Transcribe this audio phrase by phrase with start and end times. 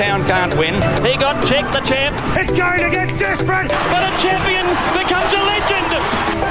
[0.00, 0.72] Town can't win.
[1.04, 2.16] He got checked, the champ.
[2.32, 3.68] It's going to get desperate.
[3.92, 4.64] But a champion
[4.96, 5.92] becomes a legend.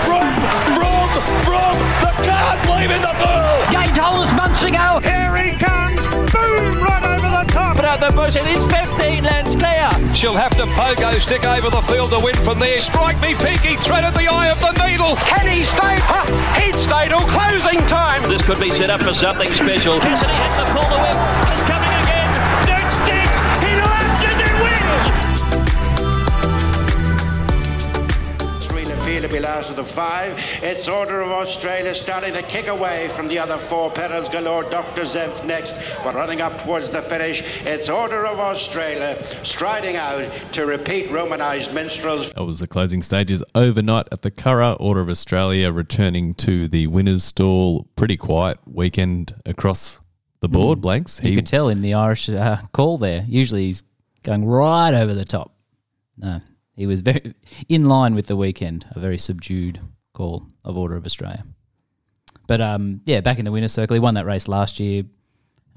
[0.05, 0.29] From,
[0.77, 1.09] from,
[1.49, 3.49] from the cars leaving the bull.
[3.73, 5.01] Gained holes months ago.
[5.01, 5.97] Here he comes.
[6.29, 7.81] Boom, right over the top.
[7.81, 9.89] But at the bush, it is 15 lengths clear.
[10.13, 12.79] She'll have to pogo stick over the field to win from there.
[12.79, 15.17] Strike me, Peaky, thread at the eye of the needle.
[15.25, 15.97] Can he stay?
[15.97, 16.21] Ha,
[16.53, 18.21] he'd stay till closing time.
[18.29, 19.97] This could be set up for something special.
[19.97, 21.68] Cassidy hit the pull the whip.
[29.79, 30.33] The five.
[30.61, 33.89] It's Order of Australia starting to kick away from the other four.
[33.89, 35.03] Perils galore, Dr.
[35.03, 37.41] Zempf next, but running up towards the finish.
[37.65, 39.15] It's Order of Australia
[39.45, 42.33] striding out to repeat Romanised minstrels.
[42.33, 46.87] That was the closing stages overnight at the Curragh Order of Australia, returning to the
[46.87, 47.87] winners' stall.
[47.95, 50.01] Pretty quiet weekend across
[50.41, 51.23] the board, Blanks.
[51.23, 53.23] You could tell in the Irish uh, call there.
[53.29, 53.85] Usually he's
[54.23, 55.53] going right over the top.
[56.17, 56.41] No,
[56.79, 57.35] he was very
[57.67, 58.85] in line with the weekend.
[58.91, 59.81] A very subdued
[60.13, 61.43] call of Order of Australia.
[62.47, 65.03] But um, yeah, back in the winner's circle, he won that race last year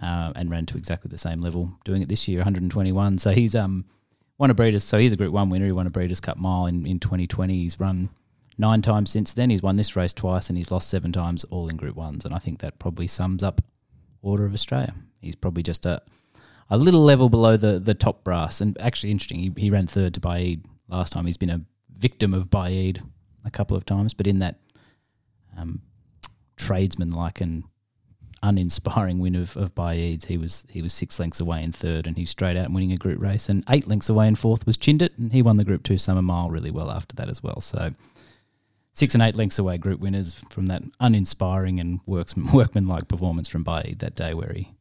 [0.01, 3.19] uh, and ran to exactly the same level, doing it this year, 121.
[3.19, 3.85] So he's um
[4.39, 4.85] won a Breeders.
[4.85, 5.67] So he's a Group One winner.
[5.67, 7.53] He won a Breeders' Cup Mile in, in 2020.
[7.53, 8.11] He's run
[8.57, 9.51] nine times since then.
[9.51, 12.25] He's won this race twice and he's lost seven times, all in Group Ones.
[12.25, 13.61] And I think that probably sums up
[14.23, 14.95] Order of Australia.
[15.21, 16.01] He's probably just a
[16.71, 18.61] a little level below the the top brass.
[18.61, 20.63] And actually, interesting, he, he ran third to Baaeed
[20.93, 21.27] last time.
[21.27, 21.63] He's been a
[21.97, 23.03] victim of Baaeed
[23.45, 24.61] a couple of times, but in that
[25.57, 25.83] um,
[26.57, 27.65] tradesman-like and
[28.43, 32.17] uninspiring win of of Baaeed, he was he was six lengths away in third, and
[32.17, 33.49] he's straight out and winning a group race.
[33.49, 36.23] And eight lengths away in fourth was Chindit, and he won the Group Two Summer
[36.23, 37.61] Mile really well after that as well.
[37.61, 37.93] So.
[38.95, 43.65] Six and eight lengths away, group winners from that uninspiring and worksman, workman-like performance from
[43.65, 44.75] Baaeed that day, where he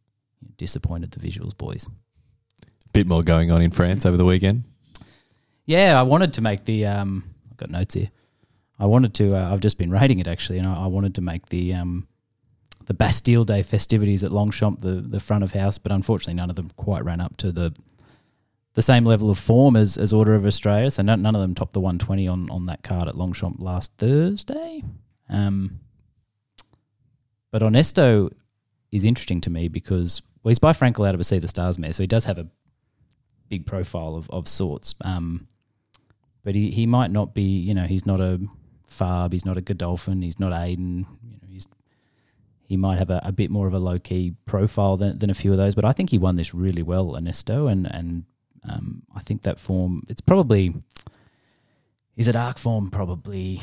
[0.58, 1.88] disappointed the visuals boys.
[2.92, 4.66] Bit more going on in France over the weekend.
[5.66, 6.86] Yeah, I wanted to make the.
[6.86, 8.12] Um, I've got notes here.
[8.80, 9.36] I wanted to.
[9.36, 12.08] Uh, I've just been rating it actually, and I, I wanted to make the um,
[12.86, 16.56] the Bastille Day festivities at Longchamp the the front of house, but unfortunately, none of
[16.56, 17.74] them quite ran up to the
[18.74, 20.90] the same level of form as, as Order of Australia.
[20.90, 23.92] So none, none of them topped the 120 on, on that card at Longchamp last
[23.98, 24.82] Thursday.
[25.28, 25.82] Um,
[27.52, 28.32] but Onesto
[28.92, 31.78] is interesting to me because well, he's by Frankel out of a Sea the Stars
[31.78, 32.48] mare, so he does have a
[33.50, 34.96] big profile of, of sorts.
[35.02, 35.48] Um,
[36.44, 38.40] but he, he might not be, you know, he's not a
[38.88, 41.08] Fabre, he's not a Godolphin, he's not Aidan.
[41.24, 41.68] You know, he's
[42.68, 45.34] he might have a, a bit more of a low key profile than, than a
[45.34, 45.76] few of those.
[45.76, 48.26] But I think he won this really well, Onesto, and and
[48.68, 50.74] um, I think that form it's probably
[52.16, 53.62] is it arc form probably.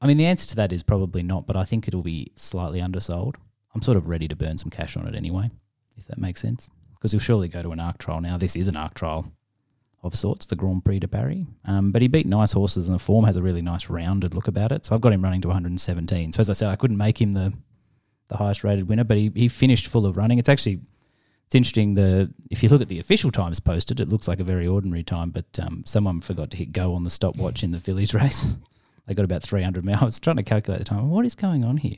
[0.00, 2.80] I mean, the answer to that is probably not, but I think it'll be slightly
[2.80, 3.36] undersold.
[3.74, 5.50] I'm sort of ready to burn some cash on it anyway,
[5.96, 6.68] if that makes sense.
[6.94, 8.36] Because he'll surely go to an arc trial now.
[8.36, 9.32] This is an arc trial
[10.02, 11.44] of sorts, the Grand Prix de Paris.
[11.64, 14.48] Um, but he beat nice horses, and the form has a really nice rounded look
[14.48, 14.84] about it.
[14.84, 16.32] So I've got him running to 117.
[16.32, 17.52] So as I said, I couldn't make him the
[18.28, 20.38] the highest rated winner, but he, he finished full of running.
[20.38, 20.80] It's actually
[21.46, 21.94] it's interesting.
[21.94, 25.04] The if you look at the official times posted, it looks like a very ordinary
[25.04, 28.54] time, but um, someone forgot to hit go on the stopwatch in the fillies race.
[29.06, 30.02] they got about 300 miles.
[30.02, 31.10] I was trying to calculate the time.
[31.10, 31.96] What is going on here?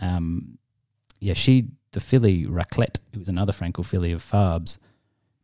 [0.00, 0.58] Um,
[1.18, 4.78] yeah, she the filly Raclette, who was another Frankel filly of Fabre's,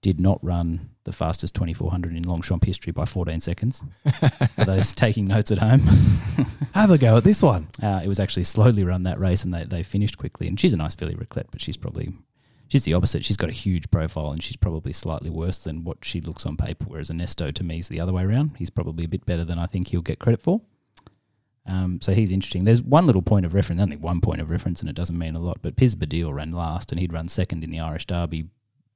[0.04, 3.82] did not run the fastest 2400 in Longchamp history by 14 seconds.
[4.54, 5.80] For those taking notes at home,
[6.74, 7.68] Have a go at this one.
[7.82, 10.46] uh, it was actually slowly run that race, and they, they finished quickly.
[10.46, 12.12] And she's a nice filly Raclette, but she's probably
[12.68, 13.24] she's the opposite.
[13.24, 16.58] She's got a huge profile, and she's probably slightly worse than what she looks on
[16.58, 16.84] paper.
[16.86, 18.56] Whereas Onesto to me is the other way around.
[18.58, 20.60] He's probably a bit better than I think he'll get credit for.
[21.66, 22.64] Um, so he's interesting.
[22.64, 25.34] There's one little point of reference, only one point of reference, and it doesn't mean
[25.34, 25.62] a lot.
[25.62, 28.48] But Piz Badile ran last, and he'd run second in the Irish Derby,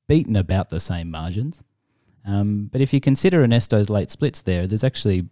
[0.08, 1.62] beaten about the same margins.
[2.26, 5.28] Um, but if you consider Onesto's late splits there, there's actually,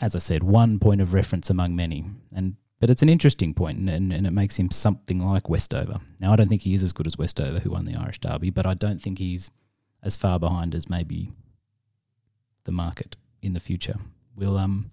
[0.00, 2.04] as I said, one point of reference among many.
[2.34, 6.00] And but it's an interesting point, and, and, it makes him something like Westover.
[6.18, 8.50] Now, I don't think he is as good as Westover, who won the Irish Derby,
[8.50, 9.52] but I don't think he's
[10.02, 11.30] as far behind as maybe
[12.64, 13.94] the market in the future
[14.34, 14.90] will um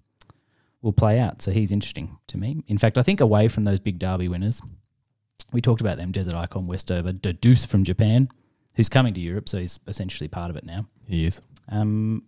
[0.82, 1.42] will play out.
[1.42, 2.62] So he's interesting to me.
[2.68, 4.62] In fact, I think away from those big Derby winners,
[5.52, 8.28] we talked about them: Desert Crown, Westover, Do Deuce from Japan,
[8.74, 10.86] who's coming to Europe, so he's essentially part of it now.
[11.06, 11.40] He is.
[11.68, 12.24] Um,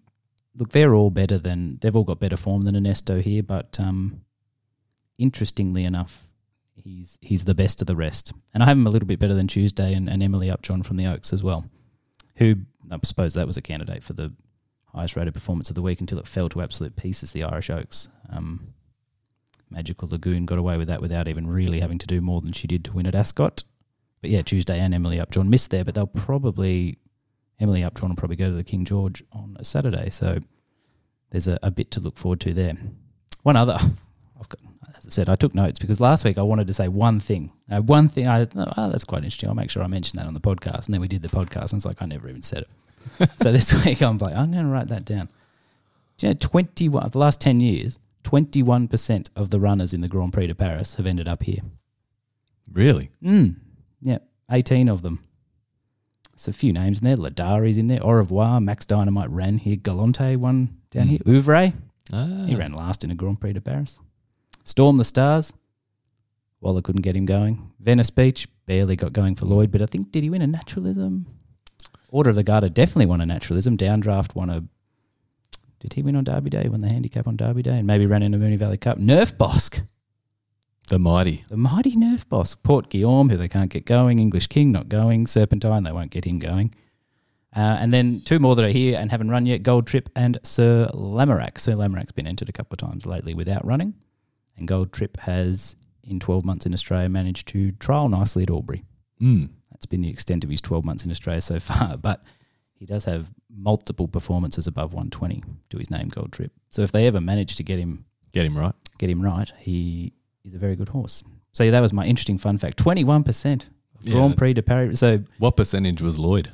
[0.57, 4.23] look, they're all better than they've all got better form than Onesto here, but um,
[5.19, 6.29] interestingly enough,
[6.75, 9.35] he's he's the best of the rest, and I have him a little bit better
[9.35, 11.65] than Tuesday and, and Emily Upjohn from the Oaks as well,
[12.37, 12.57] who
[12.91, 14.33] I suppose that was a candidate for the
[14.93, 17.33] highest rated performance of the week until it fell to absolute pieces.
[17.33, 18.09] The Irish Oaks.
[18.29, 18.75] Um,
[19.71, 22.67] Magical Lagoon got away with that without even really having to do more than she
[22.67, 23.63] did to win at Ascot.
[24.23, 26.97] But yeah, Tuesday and Emily Upjohn missed there, but they'll probably
[27.61, 30.11] Emily Upjohn will probably go to the King George on a Saturday.
[30.11, 30.39] So
[31.31, 32.77] there's a, a bit to look forward to there.
[33.43, 34.61] One other, I've got,
[34.97, 37.53] as I said, I took notes because last week I wanted to say one thing.
[37.71, 39.49] Uh, one thing, I oh, that's quite interesting.
[39.49, 40.87] I'll make sure I mention that on the podcast.
[40.87, 42.65] And then we did the podcast, and it's like I never even said
[43.21, 43.31] it.
[43.43, 45.29] so this week I'm like, I'm going to write that down.
[46.19, 50.33] Do you know, 21, the last 10 years, 21% of the runners in the Grand
[50.33, 51.61] Prix de Paris have ended up here.
[52.73, 53.11] Really?
[53.23, 53.57] Mm.
[54.03, 54.19] Yeah,
[54.51, 55.21] 18 of them.
[56.35, 57.17] It's a few names in there.
[57.17, 58.03] Ladari's in there.
[58.05, 58.61] Au revoir.
[58.61, 59.77] Max Dynamite ran here.
[59.77, 61.21] Galante won down here.
[61.27, 61.73] Ouvre,
[62.13, 62.45] Ah.
[62.47, 63.99] he ran last in a Grand Prix de Paris.
[64.65, 65.53] Storm the Stars.
[66.61, 67.71] Waller couldn't get him going.
[67.81, 71.27] Venice Beach barely got going for Lloyd, but I think did he win a naturalism?
[72.11, 73.77] Order of the Garter definitely won a naturalism.
[73.77, 74.65] Downdraft won a.
[75.81, 76.69] Did he win on Derby Day?
[76.69, 78.99] Won the handicap on Derby Day, and maybe ran in a Moonee Valley Cup.
[78.99, 79.85] Nerf Bosk.
[80.89, 81.45] The mighty.
[81.49, 85.27] The mighty Nerf boss, Port Guillaume, who they can't get going, English King not going,
[85.27, 86.75] Serpentine, they won't get him going.
[87.55, 90.39] Uh, and then two more that are here and haven't run yet Gold Trip and
[90.43, 91.59] Sir Lamorak.
[91.59, 93.95] Sir Lamorak's been entered a couple of times lately without running.
[94.57, 98.85] And Gold Trip has, in 12 months in Australia, managed to trial nicely at Albury.
[99.21, 99.51] Mm.
[99.71, 101.97] That's been the extent of his 12 months in Australia so far.
[101.97, 102.23] But
[102.75, 106.53] he does have multiple performances above 120 to his name, Gold Trip.
[106.71, 108.75] So if they ever manage to get him Get him right.
[108.97, 110.15] get him right, he
[110.45, 111.23] is a very good horse.
[111.53, 112.77] So yeah, that was my interesting fun fact.
[112.79, 113.69] Twenty one percent
[114.05, 114.99] Grand Prix de Paris.
[114.99, 116.51] So What percentage was Lloyd?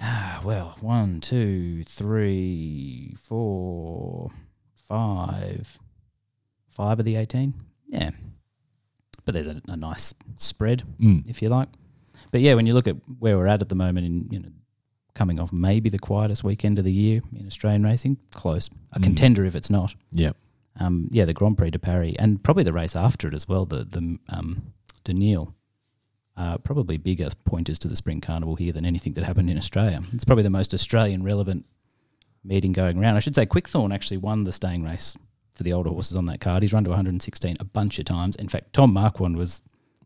[0.00, 4.30] ah, well, one, two, three, four,
[4.88, 5.78] five,
[6.68, 7.54] five of the eighteen.
[7.88, 8.10] Yeah,
[9.24, 11.28] but there's a, a nice spread, Mm.
[11.28, 11.68] if you like.
[12.30, 14.48] But yeah, when you look at where we're at at the moment, in you know,
[15.14, 19.02] coming off maybe the quietest weekend of the year in Australian racing, close a Mm.
[19.02, 19.94] contender if it's not.
[20.12, 20.32] Yeah.
[20.78, 23.66] Um, yeah, the Grand Prix de Paris and probably the race after it as well,
[23.66, 24.72] the the um.
[26.36, 30.00] Uh, probably bigger pointers to the Spring Carnival here than anything that happened in Australia.
[30.14, 31.66] It's probably the most Australian relevant
[32.44, 33.16] meeting going around.
[33.16, 35.18] I should say Quickthorn actually won the staying race
[35.52, 36.62] for the older horses on that card.
[36.62, 38.36] He's run to 116 a bunch of times.
[38.36, 39.60] In fact, Tom Marquand was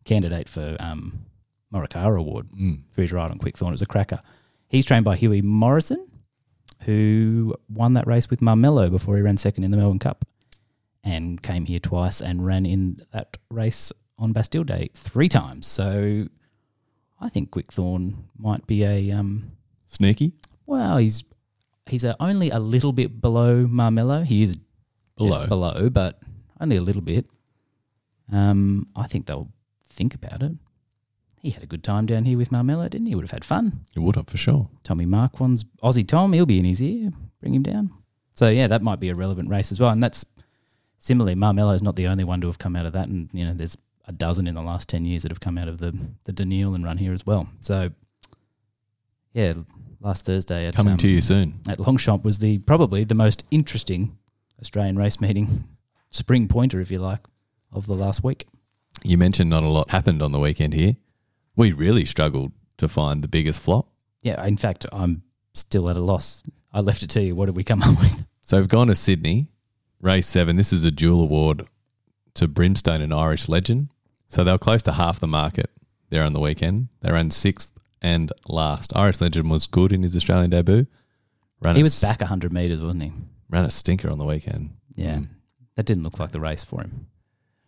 [0.05, 1.26] candidate for um,
[1.72, 2.81] Morikawa Award Mm.
[2.90, 3.70] for his ride on Quickthorn.
[3.70, 4.20] It was a cracker.
[4.66, 6.08] He's trained by Hughie Morrison,
[6.84, 10.25] who won that race with Marmelo before he ran second in the Melbourne Cup
[11.05, 15.67] and came here twice and ran in that race on Bastille Day three times.
[15.67, 16.27] So
[17.21, 19.53] I think Quickthorn might be a um,
[19.87, 20.33] Sneaky?
[20.67, 21.23] well, he's
[21.87, 24.23] he's a, only a little bit below Marmelo.
[24.23, 24.56] He is
[25.17, 25.47] Below.
[25.47, 26.19] below, but
[26.61, 27.29] only a little bit.
[28.33, 29.50] Um, I think they'll
[29.91, 30.53] think about it.
[31.41, 33.11] He had a good time down here with Marmelo, didn't he?
[33.11, 33.85] He would have had fun.
[33.93, 34.71] He would have for sure.
[34.83, 37.11] Tommy Marquand's Aussie Tom, he'll be in his ear.
[37.41, 37.91] Bring him down.
[38.33, 39.91] So yeah, that might be a relevant race as well.
[39.91, 40.25] And that's
[41.05, 43.09] similarly, Marmelo is not the only one to have come out of that.
[43.09, 45.69] And you know, there's a dozen in the last ten years that have come out
[45.69, 47.49] of the the de Nieuil and run here as well.
[47.61, 47.91] So
[49.33, 49.53] yeah,
[50.01, 51.61] last Thursday at Coming um, to you soon.
[51.69, 54.17] at Longchamp was the probably the most interesting
[54.61, 55.65] Australian race meeting,
[56.11, 57.21] spring pointer if you like,
[57.73, 58.47] of the last week.
[59.03, 60.97] You mentioned not a lot happened on the weekend here.
[61.57, 63.89] We really struggled to find the biggest flop.
[64.23, 65.23] Yeah, in fact, I'm
[65.53, 66.43] still at a loss.
[66.73, 67.35] I left it to you.
[67.35, 68.25] What did we come up with?
[68.40, 69.49] So we've gone to Sydney,
[70.04, 70.56] race seven.
[70.56, 71.66] This is a dual award
[72.34, 73.88] to Brimstone and Irish Legend.
[74.28, 75.70] So they were close to half the market
[76.11, 76.88] there on the weekend.
[77.00, 78.94] They ran sixth and last.
[78.94, 80.87] Irish Legend was good in his Australian debut.
[81.62, 83.12] Ran He was back 100 metres, wasn't he?
[83.49, 84.76] Ran a stinker on the weekend.
[84.94, 85.16] Yeah.
[85.16, 85.28] Mm.
[85.76, 87.06] That didn't look like the race for him.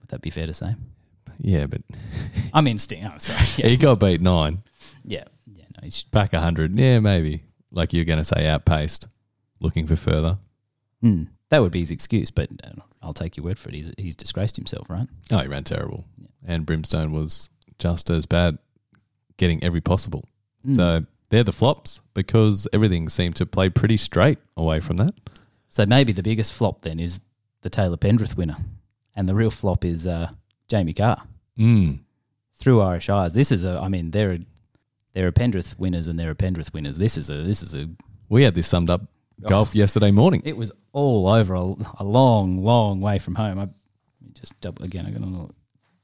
[0.01, 0.75] Would that be fair to say?
[1.39, 1.83] Yeah, but
[2.53, 3.05] I mean, Sting.
[3.07, 3.47] I'm sorry.
[3.57, 3.67] Yeah.
[3.69, 4.63] he got beat nine.
[5.05, 5.25] yeah.
[5.47, 5.65] Yeah.
[5.77, 6.79] No, he's, Back 100.
[6.79, 7.45] Yeah, maybe.
[7.71, 9.07] Like you're going to say outpaced,
[9.61, 10.39] looking for further.
[11.01, 11.25] Hmm.
[11.51, 12.71] That would be his excuse, but uh,
[13.03, 13.75] I'll take your word for it.
[13.77, 15.07] He's, he's disgraced himself, right?
[15.31, 16.05] Oh, he ran terrible.
[16.45, 18.59] And Brimstone was just as bad,
[19.37, 20.29] getting every possible.
[20.75, 25.15] So they're the flops because everything seemed to play pretty straight away from that.
[25.69, 27.21] So maybe the biggest flop then is
[27.63, 28.57] the Taylor Pendrith winner.
[29.15, 30.31] And the real flop is uh,
[30.69, 31.23] Jamie Kah.
[31.59, 32.01] Mm.
[32.59, 33.33] through Irish eyes.
[33.35, 34.39] This is a, I mean, there are
[35.15, 36.99] there are Pendrith winners and there are Pendrith winners.
[36.99, 37.89] This is a, this is a.
[38.29, 39.03] We had this summed up
[39.43, 40.43] golf yesterday morning.
[40.45, 43.59] It was all over a, a long, long way from home.
[43.59, 43.69] I
[44.33, 45.07] just double again.
[45.07, 45.51] I got on.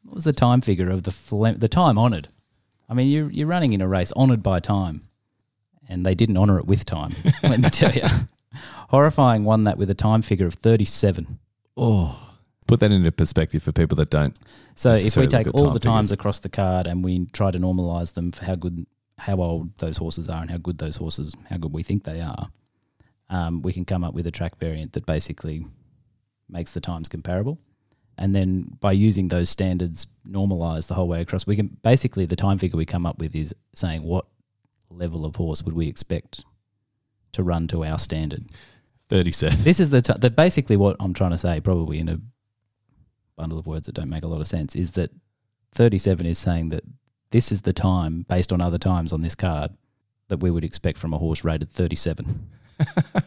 [0.04, 2.28] What was the time figure of the the time honoured?
[2.88, 5.02] I mean, you're you're running in a race honoured by time,
[5.88, 7.12] and they didn't honour it with time.
[7.42, 8.02] let me tell you,
[8.88, 11.38] horrifying won that with a time figure of thirty seven.
[11.76, 12.32] Oh,
[12.66, 14.38] put that into perspective for people that don't.
[14.74, 16.12] So if we take all time the times figures.
[16.12, 18.86] across the card and we try to normalise them for how good,
[19.18, 22.20] how old those horses are and how good those horses, how good we think they
[22.20, 22.50] are,
[23.32, 25.66] um, we can come up with a track variant that basically
[26.48, 27.58] makes the times comparable.
[28.18, 32.36] And then by using those standards normalised the whole way across, we can basically the
[32.36, 34.26] time figure we come up with is saying what
[34.90, 36.44] level of horse would we expect
[37.32, 38.44] to run to our standard?
[39.08, 39.62] 37.
[39.62, 42.20] This is the, t- the basically what I'm trying to say, probably in a
[43.34, 45.10] bundle of words that don't make a lot of sense, is that
[45.74, 46.84] 37 is saying that
[47.30, 49.72] this is the time, based on other times on this card,
[50.28, 52.50] that we would expect from a horse rated 37.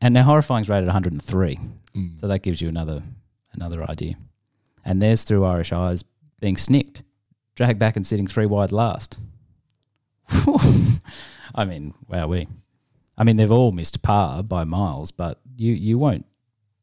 [0.00, 1.58] and now Horrifying's rated 103.
[1.94, 2.20] Mm.
[2.20, 3.02] So that gives you another
[3.52, 4.16] another idea.
[4.84, 6.04] And there's through Irish Eyes
[6.40, 7.02] being snicked,
[7.54, 9.18] dragged back and sitting three wide last.
[11.54, 12.48] I mean, wow, we.
[13.18, 16.26] I mean, they've all missed par by miles, but you you won't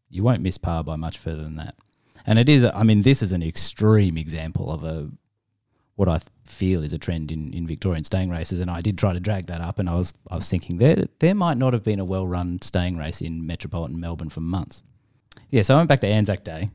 [0.10, 1.75] you won't miss par by much further than that.
[2.25, 5.10] And it is, I mean, this is an extreme example of a
[5.96, 8.59] what I feel is a trend in, in Victorian staying races.
[8.59, 11.05] And I did try to drag that up, and I was I was thinking there
[11.19, 14.83] there might not have been a well run staying race in metropolitan Melbourne for months.
[15.50, 16.69] Yeah, so I went back to Anzac Day.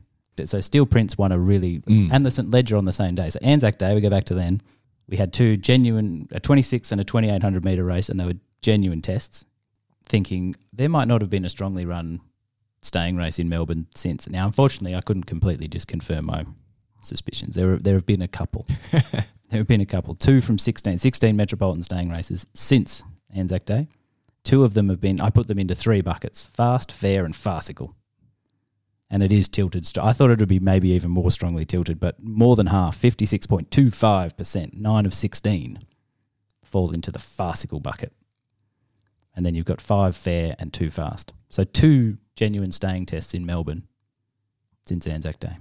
[0.45, 2.09] So Steel Prince won a really mm.
[2.13, 3.29] and the St Leger on the same day.
[3.29, 4.61] So Anzac Day, we go back to then.
[5.09, 9.01] We had two genuine a 26 and a 2800 meter race, and they were genuine
[9.01, 9.43] tests.
[10.05, 12.21] Thinking there might not have been a strongly run
[12.81, 14.29] staying race in Melbourne since.
[14.29, 16.45] Now, unfortunately, I couldn't completely just confirm my
[17.01, 17.55] suspicions.
[17.55, 18.65] There, there have been a couple.
[19.49, 20.15] there have been a couple.
[20.15, 23.03] Two from 16, 16 metropolitan staying races since
[23.33, 23.87] Anzac Day.
[24.43, 27.95] Two of them have been, I put them into three buckets fast, fair, and farcical.
[29.09, 29.89] And it is tilted.
[29.97, 34.73] I thought it would be maybe even more strongly tilted, but more than half, 56.25%,
[34.75, 35.79] nine of 16,
[36.63, 38.13] fall into the farcical bucket.
[39.35, 41.33] And then you've got five fair and two fast.
[41.49, 43.87] So two genuine staying tests in Melbourne
[44.85, 45.57] since Anzac Day.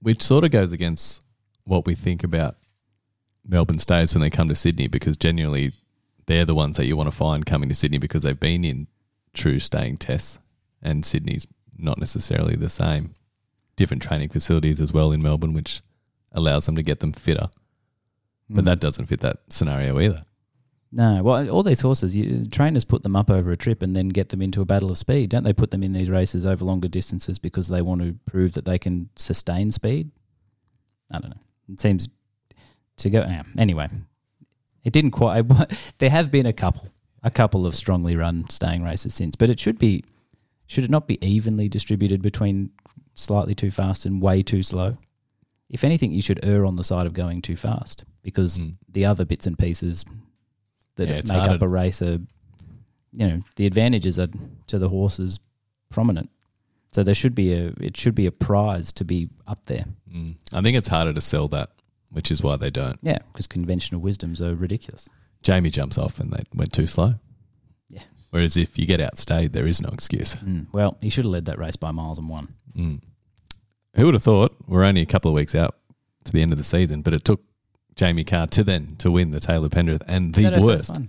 [0.00, 1.24] Which sort of goes against
[1.64, 2.56] what we think about
[3.46, 5.72] Melbourne stays when they come to Sydney because genuinely
[6.26, 8.86] they're the ones that you want to find coming to Sydney because they've been in
[9.34, 10.38] true staying tests
[10.82, 11.46] and Sydney's
[11.76, 13.14] not necessarily the same.
[13.76, 15.82] Different training facilities as well in Melbourne, which
[16.32, 17.50] allows them to get them fitter.
[18.48, 18.64] But hmm.
[18.66, 20.24] that doesn't fit that scenario either.
[20.92, 24.10] No, well, all these horses, you, trainers put them up over a trip and then
[24.10, 25.52] get them into a battle of speed, don't they?
[25.52, 28.78] Put them in these races over longer distances because they want to prove that they
[28.78, 30.12] can sustain speed.
[31.10, 31.40] I don't know.
[31.72, 32.08] It seems
[32.98, 33.26] to go.
[33.58, 33.88] Anyway,
[34.84, 35.44] it didn't quite.
[35.98, 36.90] There have been a couple,
[37.22, 40.04] a couple of strongly run staying races since, but it should be.
[40.66, 42.70] Should it not be evenly distributed between
[43.14, 44.96] slightly too fast and way too slow?
[45.68, 48.58] If anything, you should err on the side of going too fast because
[48.88, 50.04] the other bits and pieces
[50.96, 52.18] that Yeah, make up a race are,
[53.12, 54.28] you know, the advantages are
[54.68, 55.40] to the horses
[55.90, 56.30] prominent.
[56.92, 59.84] So there should be a it should be a prize to be up there.
[60.12, 60.36] Mm.
[60.52, 61.70] I think it's harder to sell that,
[62.14, 62.98] which is why they don't.
[63.02, 65.08] Yeah, because conventional wisdoms are ridiculous.
[65.42, 67.16] Jamie jumps off and they went too slow.
[67.90, 68.02] Yeah.
[68.30, 70.36] Whereas if you get outstayed, there is no excuse.
[70.36, 70.66] Mm.
[70.72, 72.54] Well, he should have led that race by miles and won.
[72.76, 73.00] Mm.
[73.96, 75.76] Who would have thought we're only a couple of weeks out
[76.24, 77.42] to the end of the season, but it took
[77.94, 80.88] Jamie Kah to then to win the Taylor Pendrith and Is the that her first
[80.88, 80.90] worst.
[80.92, 81.08] one?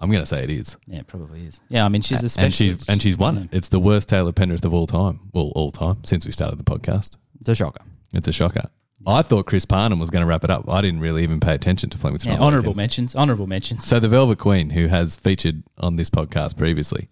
[0.00, 0.76] I'm going to say it is.
[0.86, 1.60] Yeah, it probably is.
[1.68, 2.56] Yeah, I mean she's a and specialist.
[2.80, 3.48] she's and she's won it.
[3.52, 5.20] It's the worst Taylor Pendrith of all time.
[5.32, 7.16] Well, all time since we started the podcast.
[7.40, 7.84] It's a shocker.
[8.12, 8.62] It's a shocker.
[9.08, 10.68] I thought Chris Parnham was going to wrap it up.
[10.68, 12.32] I didn't really even pay attention to Flemington.
[12.32, 13.16] Yeah, honourable mentions.
[13.16, 13.86] Honourable mentions.
[13.86, 17.08] So the Velvet Queen, who has featured on this podcast previously,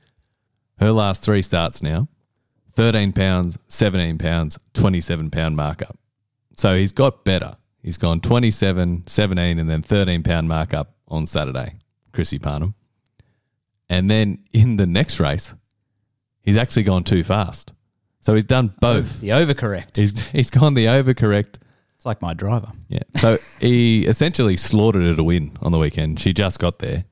[0.79, 2.09] her last three starts now,
[2.75, 5.99] thirteen pounds, seventeen pounds, twenty-seven pound markup.
[6.55, 7.57] So he's got better.
[7.83, 11.77] He's gone 27, 17, and then thirteen pound markup on Saturday.
[12.13, 12.75] Chrissy Parnham,
[13.89, 15.55] and then in the next race,
[16.43, 17.73] he's actually gone too fast.
[18.21, 19.21] So he's done both.
[19.21, 19.97] The overcorrect.
[19.97, 21.59] He's he's gone the overcorrect.
[22.07, 22.71] It's like my driver.
[22.89, 23.03] Yeah.
[23.17, 26.21] So he essentially slaughtered her to win on the weekend.
[26.21, 27.05] She just got there,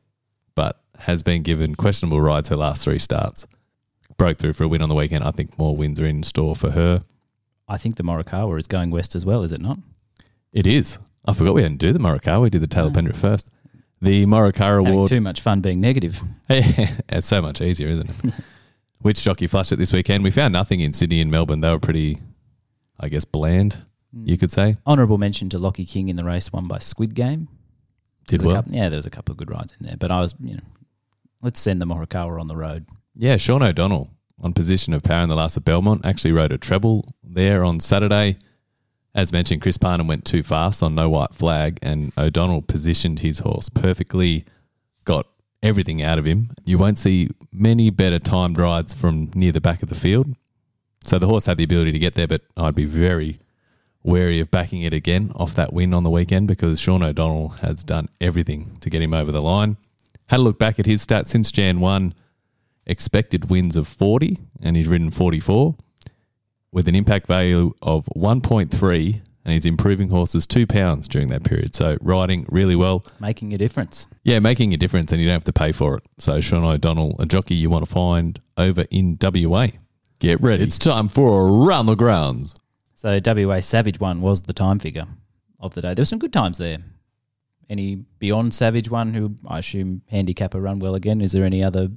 [0.55, 3.45] but has been given questionable rides her last three starts.
[4.17, 5.25] Broke through for a win on the weekend.
[5.25, 7.03] I think more wins are in store for her.
[7.67, 9.79] I think the Morikawa is going west as well, is it not?
[10.53, 10.99] It is.
[11.25, 12.43] I forgot we hadn't do the Morikawa.
[12.43, 13.51] We did the Taylor Pendrith first.
[14.01, 15.09] The Morikawa Having Award.
[15.09, 16.23] too much fun being negative.
[16.49, 18.35] it's so much easier, isn't it?
[19.01, 20.23] Which jockey flushed it this weekend?
[20.23, 21.63] We found nothing in Sydney and Melbourne.
[21.63, 22.21] They were pretty,
[23.01, 23.79] I guess, bland,
[24.15, 24.29] Mm.
[24.29, 24.77] you could say.
[24.87, 27.49] Honourable mention to Lachie King in the race won by Squid Game.
[28.29, 28.57] Did There's well.
[28.57, 30.55] couple- yeah, there was a couple of good rides in there, but I was, you
[30.55, 30.63] know,
[31.43, 32.87] let's send the Morikawa on the road.
[33.15, 34.11] Yeah, Sean O'Donnell
[34.43, 37.81] on position of power in the last of Belmont actually rode a treble there on
[37.81, 38.39] Saturday.
[39.15, 43.41] As mentioned, Chris Parnham went too fast on no white flag, and O'Donnell positioned his
[43.41, 44.45] horse perfectly,
[45.05, 45.27] got
[45.63, 46.51] everything out of him.
[46.65, 50.35] You won't see many better timed rides from near the back of the field.
[51.05, 53.39] So the horse had the ability to get there, but I'd be very
[54.05, 57.83] wary of backing it again off that win on the weekend because Sean O'Donnell has
[57.83, 59.77] done everything to get him over the line.
[60.29, 62.15] Had a look back at his stats since Jan 1
[62.87, 65.75] expected wins of 40 and he's ridden 44
[66.71, 71.75] with an impact value of 1.3 and he's improving horses two pounds during that period.
[71.75, 73.05] So riding really well.
[73.21, 74.07] Making a difference.
[74.23, 76.03] Yeah, making a difference, and you don't have to pay for it.
[76.19, 79.69] So Sean O'Donnell, a jockey you want to find over in WA.
[80.19, 80.63] Get ready.
[80.63, 82.55] It's time for Around the Grounds.
[83.05, 85.07] So WA Savage one was the time figure
[85.61, 85.93] of the day.
[85.93, 86.79] There were some good times there.
[87.69, 91.21] Any beyond Savage one who I assume handicapper run well again?
[91.21, 91.89] Is there any other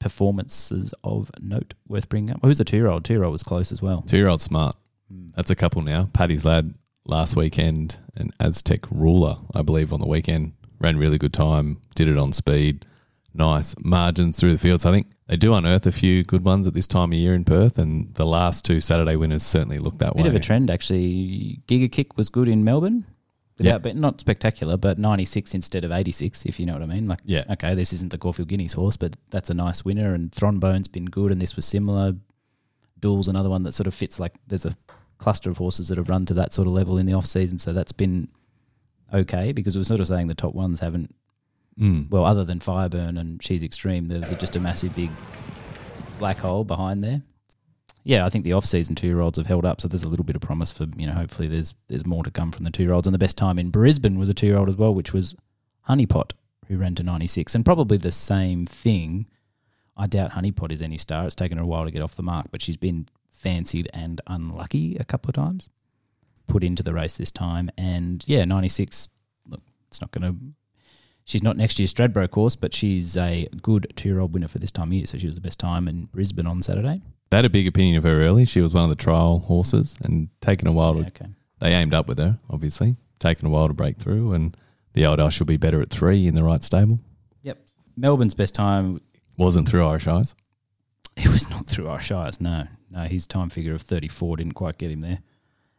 [0.00, 2.40] performances of note worth bringing up?
[2.42, 3.04] Who's the two year old?
[3.04, 4.02] Two year old was close as well.
[4.08, 4.74] Two year old smart.
[5.08, 5.28] Hmm.
[5.36, 6.10] That's a couple now.
[6.12, 10.54] Paddy's lad last weekend and Aztec ruler, I believe, on the weekend.
[10.80, 12.84] Ran really good time, did it on speed,
[13.32, 14.80] nice margins through the field.
[14.80, 17.34] So I think they do unearth a few good ones at this time of year
[17.34, 20.22] in Perth, and the last two Saturday winners certainly look that Bit way.
[20.24, 21.60] Bit of a trend actually.
[21.66, 23.04] Giga Kick was good in Melbourne.
[23.58, 23.78] Yeah.
[23.78, 27.06] but not spectacular, but 96 instead of 86, if you know what I mean.
[27.06, 27.44] Like, Yeah.
[27.48, 30.12] okay, this isn't the Caulfield Guineas horse, but that's a nice winner.
[30.12, 32.16] And Thronbone's been good, and this was similar.
[33.00, 34.76] Duel's another one that sort of fits like there's a
[35.16, 37.56] cluster of horses that have run to that sort of level in the off season,
[37.58, 38.28] so that's been
[39.14, 41.14] okay because we're sort of saying the top ones haven't.
[41.80, 42.10] Mm.
[42.10, 45.10] Well, other than Fireburn and She's Extreme, there was just a massive big
[46.18, 47.22] black hole behind there.
[48.04, 50.42] Yeah, I think the off-season two-year-olds have held up, so there's a little bit of
[50.42, 51.12] promise for you know.
[51.12, 53.06] Hopefully, there's there's more to come from the two-year-olds.
[53.06, 55.34] And the best time in Brisbane was a two-year-old as well, which was
[55.88, 56.30] Honeypot,
[56.68, 59.26] who ran to 96, and probably the same thing.
[59.96, 61.26] I doubt Honeypot is any star.
[61.26, 64.20] It's taken her a while to get off the mark, but she's been fancied and
[64.26, 65.68] unlucky a couple of times.
[66.46, 69.08] Put into the race this time, and yeah, 96.
[69.48, 70.38] Look, it's not going to.
[71.26, 74.88] She's not next year's Stradbroke horse, but she's a good two-year-old winner for this time
[74.88, 75.06] of year.
[75.06, 77.02] So she was the best time in Brisbane on Saturday.
[77.30, 78.44] They had a big opinion of her early.
[78.44, 81.00] She was one of the trial horses and taken a while to.
[81.00, 81.26] Yeah, okay.
[81.58, 82.94] They aimed up with her, obviously.
[83.18, 84.56] Taken a while to break through, and
[84.92, 87.00] the old Ash will be better at three in the right stable.
[87.42, 87.58] Yep.
[87.96, 89.00] Melbourne's best time.
[89.36, 90.34] Wasn't through Irish Eyes.
[91.16, 93.00] It was not through Irish Eyes, No, no.
[93.04, 95.20] His time figure of thirty-four didn't quite get him there.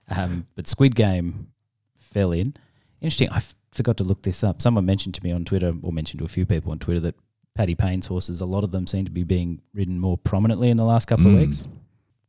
[0.09, 1.47] Um, but Squid Game
[1.95, 2.55] fell in.
[3.01, 3.29] Interesting.
[3.29, 4.61] I f- forgot to look this up.
[4.61, 7.15] Someone mentioned to me on Twitter, or mentioned to a few people on Twitter, that
[7.55, 10.77] Paddy Payne's horses, a lot of them seem to be being ridden more prominently in
[10.77, 11.39] the last couple of Mm.
[11.41, 11.67] weeks.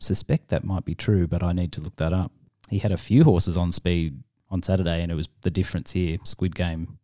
[0.00, 2.33] Suspect that might be true, but I need to look that up.
[2.70, 6.18] He had a few horses on speed on Saturday, and it was the difference here.
[6.24, 6.98] Squid Game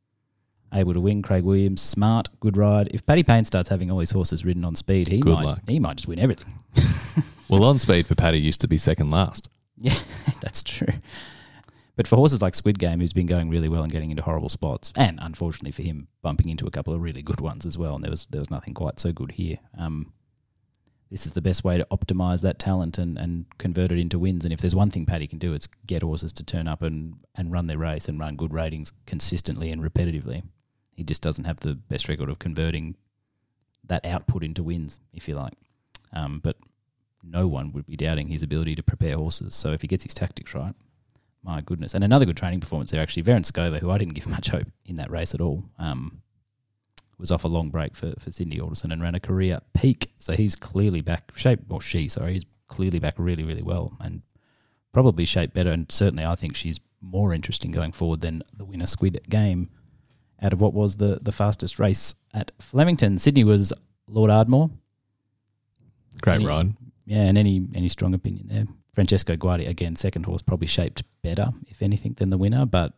[0.73, 1.23] able to win.
[1.23, 2.89] Craig Williams, smart, good ride.
[2.93, 5.61] If Paddy Payne starts having all his horses ridden on speed, he Good might luck.
[5.69, 6.55] he might just win everything.
[7.49, 9.49] Well, on speed for Paddy used to be second last.
[9.77, 9.95] Yeah,
[10.41, 10.89] that's true.
[11.97, 14.49] But for horses like Squid Game, who's been going really well and getting into horrible
[14.49, 17.95] spots, and unfortunately for him, bumping into a couple of really good ones as well,
[17.95, 19.59] and there was there was nothing quite so good here.
[19.79, 20.13] Um,
[21.11, 24.45] this is the best way to optimize that talent and, and convert it into wins.
[24.45, 27.19] And if there's one thing Paddy can do, it's get horses to turn up and,
[27.37, 30.43] and run their race and run good ratings consistently and repetitively.
[30.97, 32.97] He just doesn't have the best record of converting
[33.85, 35.53] that output into wins, if you like.
[36.13, 36.57] Um, but
[37.23, 39.55] no one would be doubting his ability to prepare horses.
[39.55, 40.75] So if he gets his tactics right,
[41.45, 41.95] my goodness.
[41.95, 43.23] And another good training performance there, actually.
[43.23, 46.23] Varen Scova, who I didn't give much hope in that race at all, um,
[47.19, 50.13] was off a long break for, for Cindy Alderson and ran a career peak.
[50.19, 54.23] So he's clearly back, shape, or she, sorry, he's clearly back really, really well and
[54.93, 55.71] probably shaped better.
[55.71, 59.71] And certainly I think she's more interesting going forward than the winner squid game
[60.43, 63.19] out of what was the, the fastest race at Flemington.
[63.19, 63.73] Sydney was
[64.09, 64.71] Lord Ardmore.
[66.23, 66.75] Great Any- ride.
[67.07, 68.65] Yeah, and any any strong opinion there?
[68.95, 72.65] Francesco Guardi again, second horse, probably shaped better, if anything, than the winner.
[72.65, 72.93] But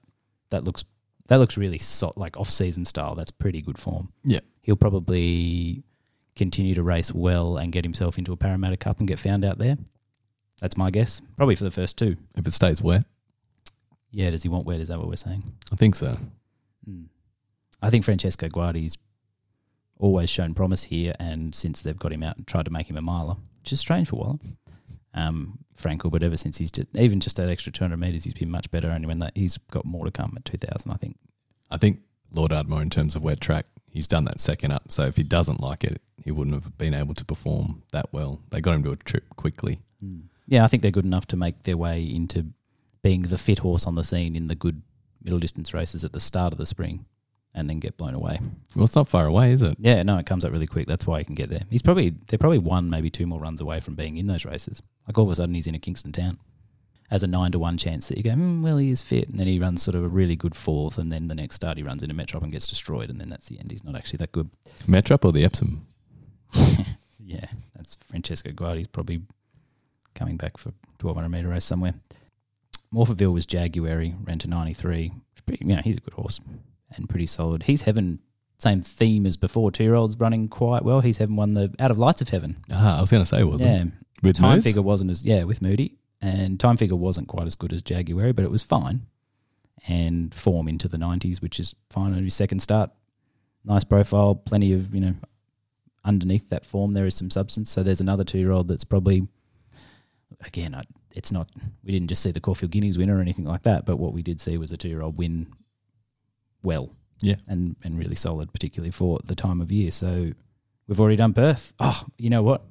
[0.50, 0.84] that looks
[1.28, 3.14] that looks really so, like off season style.
[3.14, 4.12] That's pretty good form.
[4.22, 4.40] Yeah.
[4.62, 5.82] He'll probably
[6.36, 9.58] continue to race well and get himself into a Parramatta Cup and get found out
[9.58, 9.78] there.
[10.60, 11.22] That's my guess.
[11.36, 12.16] Probably for the first two.
[12.36, 13.04] If it stays wet,
[14.10, 14.80] Yeah, does he want wet?
[14.80, 15.42] Is that what we're saying?
[15.72, 16.18] I think so.
[16.88, 17.06] Mm.
[17.82, 18.96] I think Francesco Guardi's
[19.98, 22.96] always shown promise here, and since they've got him out and tried to make him
[22.96, 24.38] a miler, which is strange for Waller.
[25.16, 28.50] Um, Frankel, but ever since he's just even just that extra 200 metres, he's been
[28.50, 28.88] much better.
[28.90, 31.16] And when that he's got more to come at 2000, I think.
[31.70, 32.00] I think
[32.32, 34.92] Lord Ardmore, in terms of wet track, he's done that second up.
[34.92, 38.40] So if he doesn't like it, he wouldn't have been able to perform that well.
[38.50, 39.80] They got him to a trip quickly.
[40.46, 42.46] Yeah, I think they're good enough to make their way into
[43.02, 44.82] being the fit horse on the scene in the good
[45.22, 47.06] middle distance races at the start of the spring,
[47.56, 48.38] and then get blown away.
[48.76, 49.76] Well, it's not far away, is it?
[49.80, 50.86] Yeah, no, it comes up really quick.
[50.86, 51.62] That's why he can get there.
[51.70, 54.82] He's probably they're probably one, maybe two more runs away from being in those races.
[55.08, 56.38] Like all of a sudden, he's in a Kingston town.
[57.10, 59.38] As a nine to one chance that you go, mm, well, he is fit, and
[59.38, 61.82] then he runs sort of a really good fourth, and then the next start he
[61.84, 63.70] runs into Metrop and gets destroyed, and then that's the end.
[63.70, 64.50] He's not actually that good.
[64.86, 65.86] Metrop or the Epsom?
[67.28, 69.20] Yeah, that's Francesco Guardi's probably
[70.14, 70.68] coming back for
[71.00, 71.94] 1200 metre race somewhere.
[72.94, 75.12] Morphettville was Jaguary, ran to 93.
[75.58, 76.40] Yeah, he's a good horse
[76.94, 77.64] and pretty solid.
[77.64, 78.20] He's having
[78.58, 79.70] same theme as before.
[79.70, 81.00] Two year olds running quite well.
[81.00, 82.56] He's having won the Out of Lights of Heaven.
[82.72, 83.82] Ah, I was going to say, wasn't yeah.
[83.82, 83.88] it?
[84.22, 84.64] With Time Moods?
[84.64, 85.98] figure wasn't as, yeah, with Moody.
[86.22, 89.06] and time figure wasn't quite as good as Jaguary, but it was fine.
[89.86, 92.90] And form into the 90s, which is fine on his second start.
[93.64, 95.14] Nice profile, plenty of, you know,
[96.04, 97.70] underneath that form, there is some substance.
[97.70, 99.28] So there's another two year old that's probably,
[100.40, 101.50] again, I, it's not,
[101.84, 104.22] we didn't just see the Caulfield Guineas winner or anything like that, but what we
[104.22, 105.48] did see was a two year old win
[106.66, 106.90] well.
[107.20, 107.36] Yeah.
[107.48, 109.90] And, and really solid, particularly for the time of year.
[109.90, 110.32] So
[110.86, 111.72] we've already done Perth.
[111.80, 112.62] Oh, you know what?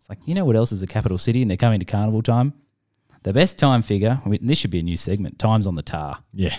[0.00, 2.22] It's like, you know what else is the capital city and they're coming to carnival
[2.22, 2.54] time?
[3.24, 5.82] The best time figure, I mean, this should be a new segment, Times on the
[5.82, 6.22] Tar.
[6.32, 6.56] Yeah.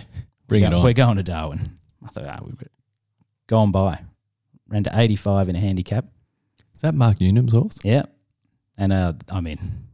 [0.48, 0.84] Bring We're it go- on.
[0.84, 1.80] We're going to Darwin.
[2.04, 2.62] I thought, ah, we've
[3.48, 4.02] gone by.
[4.68, 6.06] Ran to 85 in a handicap.
[6.76, 7.78] Is that Mark Newnham's horse?
[7.84, 8.04] Yeah.
[8.78, 9.88] And, uh, I mean,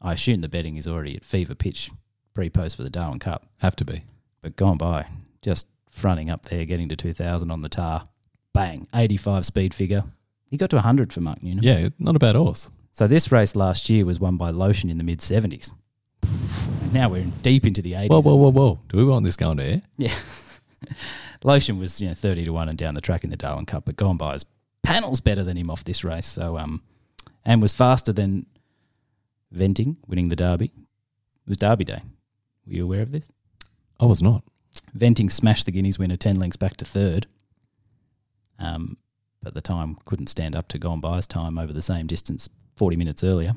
[0.00, 1.90] I assume the betting is already at fever pitch
[2.34, 3.46] pre post for the Darwin Cup.
[3.58, 4.04] Have to be.
[4.42, 5.06] But gone by.
[5.42, 8.04] Just fronting up there, getting to 2,000 on the tar.
[8.52, 8.86] Bang.
[8.94, 10.04] 85 speed figure.
[10.50, 11.64] He got to 100 for Mark Newnham.
[11.64, 12.70] Yeah, not a bad horse.
[12.92, 15.72] So this race last year was won by Lotion in the mid 70s.
[16.92, 18.08] Now we're deep into the 80s.
[18.08, 18.80] Whoa, whoa, whoa, whoa.
[18.88, 19.82] Do we want this going to air?
[19.98, 20.14] Yeah.
[21.44, 23.84] Lotion was, you know, 30 to 1 and down the track in the Darwin Cup,
[23.84, 24.44] but gone by his
[24.82, 26.26] panels better than him off this race.
[26.26, 26.82] So, um,
[27.44, 28.46] and was faster than
[29.50, 30.66] Venting winning the Derby.
[30.66, 32.02] It was Derby Day.
[32.66, 33.28] Were you aware of this?
[34.00, 34.42] I was not.
[34.94, 37.26] Venting smashed the Guineas winner 10 lengths back to third.
[38.58, 38.96] Um,
[39.42, 42.96] but the time couldn't stand up to Gone By's time over the same distance 40
[42.96, 43.54] minutes earlier.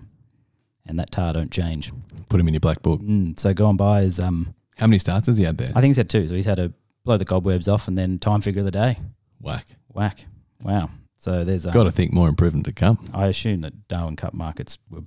[0.86, 1.92] And that tar don't change.
[2.30, 3.02] Put him in your black book.
[3.02, 5.70] Mm, so Gone By is, um, How many starts has he had there?
[5.70, 6.28] I think he's had two.
[6.28, 6.74] So he's had a
[7.06, 9.00] blow the cobwebs off and then time figure of the day.
[9.42, 9.66] Whack.
[9.88, 10.26] Whack.
[10.62, 10.90] Wow.
[11.18, 13.04] So there's um, Got to think more improvement to come.
[13.14, 15.04] I assume that Darwin Cup markets were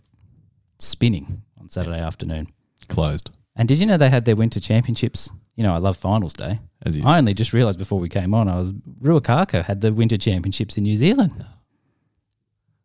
[0.79, 2.48] spinning on Saturday afternoon.
[2.88, 3.31] Closed.
[3.57, 5.31] And did you know they had their winter championships?
[5.57, 6.61] You know, I love finals day.
[6.85, 9.93] As you, I only just realised before we came on, I was Ruakaka had the
[9.93, 11.45] winter championships in New Zealand.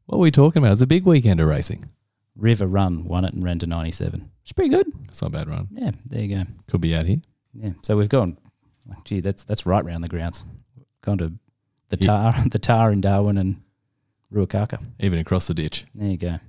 [0.06, 0.73] what were we talking about?
[0.73, 1.89] It's a big weekend of racing.
[2.36, 4.30] River Run won it and ran to 97.
[4.43, 4.86] It's pretty good.
[5.06, 5.67] It's not a bad run.
[5.71, 6.43] Yeah, there you go.
[6.67, 7.17] Could be out here.
[7.53, 8.38] Yeah, so we've gone.
[8.91, 10.43] Oh, gee, that's that's right round the grounds.
[11.01, 11.34] Gone to
[11.89, 12.08] the Yeah.
[12.32, 13.62] tar, the tar in Darwin and
[14.32, 14.84] Ruakaka.
[14.99, 15.86] Even across the ditch.
[15.95, 16.39] There you go.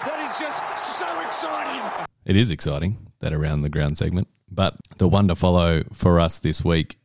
[0.00, 2.06] That is just so exciting.
[2.24, 4.28] It is exciting, that around the ground segment.
[4.50, 6.96] But the one to follow for us this week,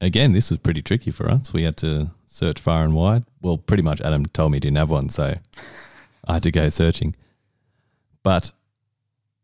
[0.00, 1.52] again, this was pretty tricky for us.
[1.52, 3.24] We had to search far and wide.
[3.42, 5.34] Well, pretty much Adam told me he didn't have one, so
[6.26, 7.16] I had to go searching.
[8.22, 8.50] But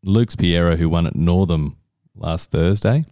[0.03, 1.77] Luke's Piero, who won at Northam
[2.15, 3.05] last Thursday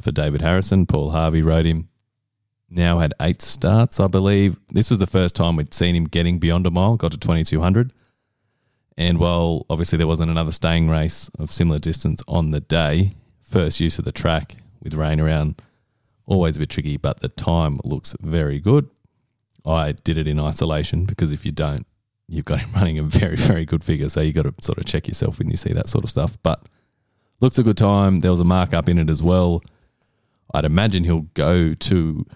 [0.00, 1.88] for David Harrison, Paul Harvey rode him,
[2.70, 4.56] now had eight starts, I believe.
[4.68, 7.92] This was the first time we'd seen him getting beyond a mile, got to 2200.
[8.96, 13.12] And while obviously there wasn't another staying race of similar distance on the day,
[13.50, 15.60] first use of the track with rain around,
[16.26, 18.88] always a bit tricky, but the time looks very good.
[19.66, 21.86] I did it in isolation because if you don't,
[22.28, 24.08] you've got him running a very, very good figure.
[24.08, 26.38] So you've got to sort of check yourself when you see that sort of stuff.
[26.42, 26.66] But
[27.40, 28.20] looks a good time.
[28.20, 29.62] There was a markup in it as well.
[30.54, 32.26] I'd imagine he'll go to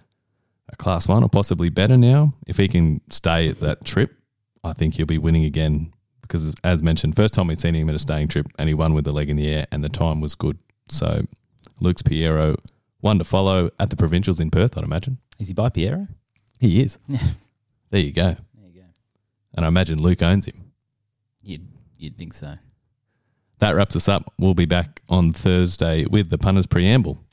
[0.68, 2.34] a class one or possibly better now.
[2.46, 4.14] If he can stay at that trip,
[4.62, 7.94] I think he'll be winning again because, as mentioned, first time we'd seen him at
[7.94, 10.20] a staying trip and he won with the leg in the air and the time
[10.20, 10.58] was good.
[10.88, 11.22] So,
[11.80, 12.56] Luke's Piero,
[13.00, 15.18] one to follow at the provincials in Perth, I'd imagine.
[15.38, 16.08] Is he by Piero?
[16.60, 16.98] He is.
[17.08, 17.26] Yeah.
[17.90, 18.34] There you go.
[18.58, 18.86] There you go.
[19.54, 20.72] And I imagine Luke owns him.
[21.42, 22.54] You'd you'd think so.
[23.60, 24.32] That wraps us up.
[24.38, 27.23] We'll be back on Thursday with the punters preamble.